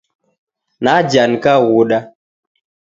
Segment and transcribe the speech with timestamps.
[0.83, 1.97] Naja nikaghuda